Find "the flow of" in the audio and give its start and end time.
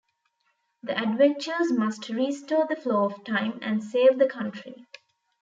2.67-3.23